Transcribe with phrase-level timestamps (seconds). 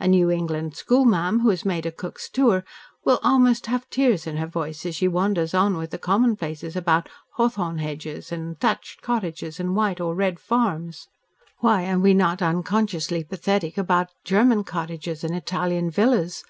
[0.00, 2.64] A New England schoolma'am, who has made a Cook's tour,
[3.04, 7.10] will almost have tears in her voice as she wanders on with her commonplaces about
[7.34, 11.08] hawthorn hedges and thatched cottages and white or red farms.
[11.58, 16.44] Why are we not unconsciously pathetic about German cottages and Italian villas?